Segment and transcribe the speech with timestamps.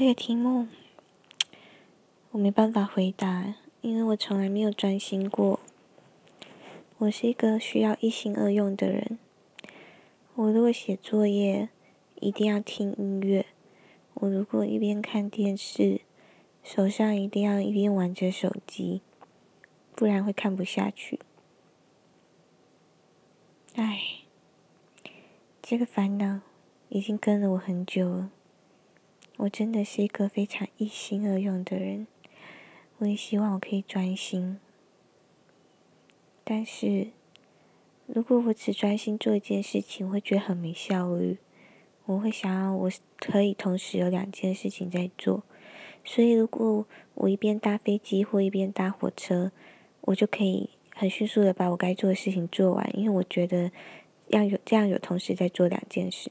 [0.00, 0.66] 这个题目
[2.30, 5.60] 我没办法回答，因为我从来没有专心过。
[6.96, 9.18] 我是一个需要一心二用的人。
[10.36, 11.68] 我如果写作业，
[12.14, 13.44] 一定要听音乐；
[14.14, 16.00] 我如果一边看电视，
[16.64, 19.02] 手上一定要一边玩着手机，
[19.94, 21.20] 不然会看不下去。
[23.74, 24.00] 唉，
[25.60, 26.40] 这个烦恼
[26.88, 28.30] 已经跟了我很久了。
[29.42, 32.06] 我真的是一个非常一心二用的人，
[32.98, 34.60] 我也希望我可以专心。
[36.44, 37.08] 但是，
[38.06, 41.38] 如果我只专心做一件事情，我会觉得很没效率。
[42.04, 45.42] 我会想要我可以同时有两件事情在做，
[46.04, 49.52] 所以如果我一边搭飞机或一边搭火车，
[50.02, 53.70] 我就可以很迅速的把我该做的事情做完，因为我觉得
[54.26, 56.30] 要有这样有同时在做两件事。